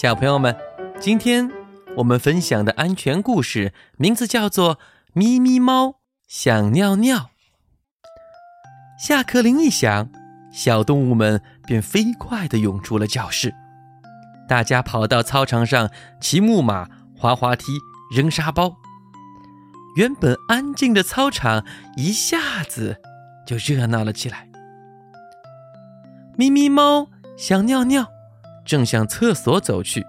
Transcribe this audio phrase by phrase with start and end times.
[0.00, 0.56] 小朋友们，
[1.00, 1.50] 今天
[1.96, 4.76] 我们分享的安全故事名字叫做
[5.12, 5.96] 《咪咪猫
[6.28, 7.16] 想尿尿》。
[8.96, 10.08] 下课铃一响，
[10.52, 13.52] 小动物们便飞快地涌出了教室。
[14.48, 15.90] 大家跑到操场上
[16.20, 17.64] 骑木马、滑滑梯、
[18.14, 18.76] 扔沙包。
[19.96, 22.98] 原本安静的操场一下子
[23.44, 24.48] 就热闹了起来。
[26.36, 28.06] 咪咪猫想尿尿，
[28.68, 30.04] 正向厕所走去。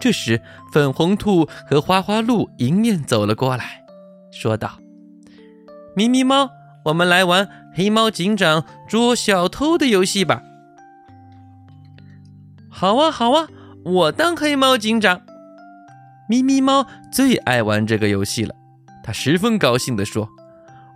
[0.00, 0.40] 这时，
[0.72, 3.84] 粉红兔和花花鹿迎面走了过来，
[4.32, 4.78] 说道
[5.94, 6.50] ：“咪咪猫，
[6.86, 10.42] 我们来玩黑猫警长捉小偷的游戏吧。
[12.68, 13.46] ”“好啊，好啊，
[13.84, 15.20] 我当黑猫警长。”
[16.28, 18.54] 咪咪猫最爱玩这个游戏了，
[19.04, 20.28] 它十分高兴地说：“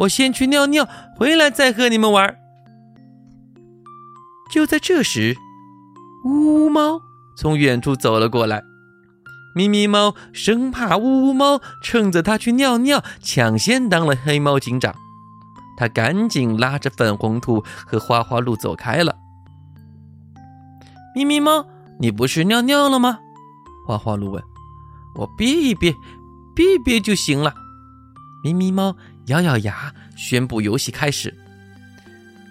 [0.00, 2.36] 我先去尿尿，回来再和你们玩。”
[4.52, 5.36] 就在这时，
[6.24, 7.00] 呜呜猫
[7.36, 8.62] 从远处走了过来。
[9.54, 14.94] 咪咪猫生怕呜呜猫趁着它去尿尿，抢先当了黑猫警长，
[15.76, 19.16] 它赶紧拉着粉红兔和花花鹿走开了。
[21.16, 21.66] 咪咪猫，
[21.98, 23.18] 你不是尿尿了吗？
[23.86, 24.40] 花花鹿问。
[25.16, 25.92] 我憋一憋，
[26.54, 27.52] 憋一憋就行了。
[28.44, 28.94] 咪咪猫
[29.26, 31.36] 咬咬牙，宣布游戏开始。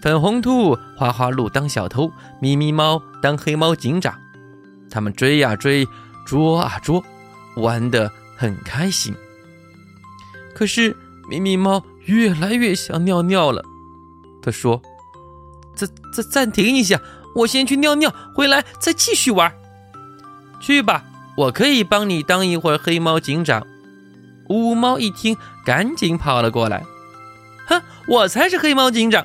[0.00, 2.10] 粉红兔、花花鹿当小偷，
[2.40, 4.14] 咪咪猫当黑猫警长，
[4.90, 5.86] 他们追呀追。
[6.26, 7.02] 捉啊捉，
[7.56, 9.14] 玩得很开心。
[10.54, 10.94] 可是
[11.30, 13.64] 咪咪猫越来越想尿尿了。
[14.42, 14.82] 他说
[15.74, 17.00] ：“暂暂暂停一下，
[17.34, 19.50] 我先去尿尿，回来再继续玩。”
[20.60, 21.02] 去吧，
[21.38, 23.66] 我可以帮你当一会儿黑猫警长。
[24.50, 26.84] 乌猫一听，赶紧跑了过来。
[27.68, 29.24] 哼，我才是黑猫警长！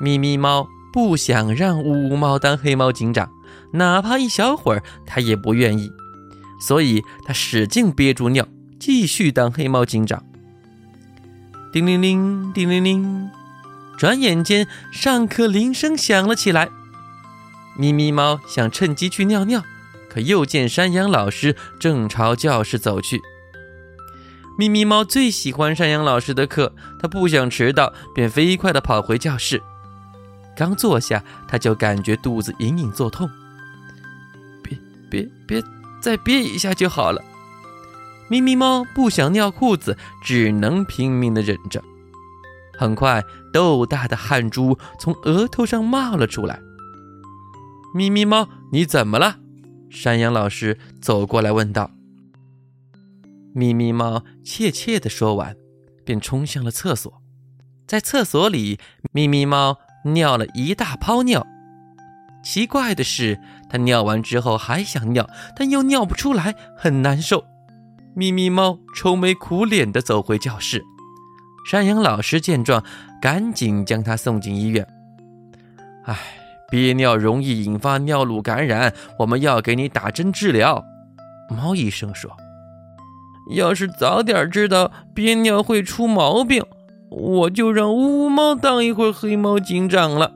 [0.00, 3.30] 咪咪猫不想让乌猫当黑猫警长，
[3.72, 5.90] 哪怕一小会儿，它也不愿意。
[6.60, 8.46] 所以他使劲憋住尿，
[8.80, 10.24] 继续当黑猫警长。
[11.72, 13.30] 叮铃铃，叮铃铃，
[13.96, 16.68] 转眼间上课铃声响了起来。
[17.76, 19.62] 咪咪猫想趁机去尿尿，
[20.08, 23.20] 可又见山羊老师正朝教室走去。
[24.58, 29.62] 咪咪猫最喜欢山羊老师的课，他不想迟到，便飞快地跑回教室。
[30.58, 33.30] 刚坐下，他就感觉肚子隐隐作痛。
[34.60, 34.76] 别
[35.08, 35.62] 别别！
[36.02, 37.22] 再憋一下就好了。
[38.28, 41.80] 咪咪猫不想尿裤子，只能拼命的忍着。
[42.76, 46.58] 很快，豆大的汗珠从额头上冒了出来。
[47.94, 49.36] 咪咪猫，你怎么了？
[49.88, 51.92] 山羊老师走过来问道。
[53.54, 55.56] 咪咪猫怯怯的说完，
[56.04, 57.22] 便冲向了厕所。
[57.86, 58.80] 在厕所里，
[59.12, 61.46] 咪咪猫尿了一大泡尿。
[62.42, 67.44] 奇怪的是，他尿完之后还想尿，但又尿不出来，很难受。
[68.14, 70.82] 咪咪猫愁眉苦脸地走回教室。
[71.68, 72.82] 山羊老师见状，
[73.20, 74.86] 赶紧将他送进医院。
[76.04, 76.16] 唉，
[76.70, 80.82] 憋尿容易引发尿路感染，我们要给你打针治疗。
[81.50, 82.30] 猫医生说
[83.54, 86.64] ：“要是早点知道憋尿会出毛病，
[87.10, 90.32] 我就让呜呜猫当一会儿黑猫警长了。”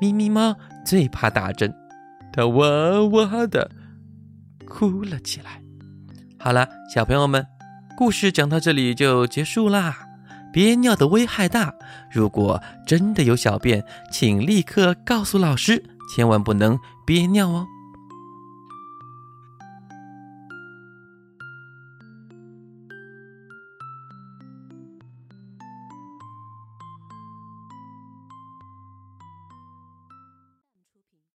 [0.00, 0.56] 咪咪猫。
[0.82, 1.72] 最怕打针，
[2.32, 3.70] 它哇哇的
[4.66, 5.60] 哭了起来。
[6.38, 7.46] 好了，小朋友们，
[7.98, 9.94] 故事讲到这里就结束啦。
[10.54, 11.74] 憋尿的危害大，
[12.10, 15.84] 如果真的有小便，请立刻告诉老师，
[16.16, 17.66] 千万不能憋尿哦。